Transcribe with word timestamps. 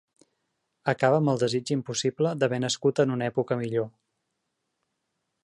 Acaba 0.93 1.19
amb 1.19 1.31
el 1.33 1.41
desig 1.43 1.73
impossible 1.75 2.33
d'haver 2.45 2.59
nascut 2.65 3.03
en 3.05 3.15
una 3.17 3.29
època 3.35 3.61
millor. 3.61 3.87